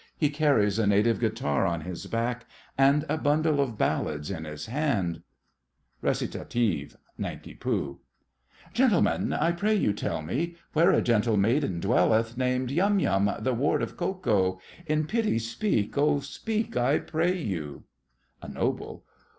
[0.17, 4.65] He carries a native guitar on his back and a bundle of ballads in his
[4.65, 5.21] hand.
[6.01, 7.99] RECIT.—NANKI POO.
[8.73, 13.53] Gentlemen, I pray you tell me Where a gentle maiden dwelleth, Named Yum Yum, the
[13.53, 14.59] ward of Ko Ko?
[14.87, 17.83] In pity speak, oh speak I pray you!
[18.41, 19.05] A NOBLE.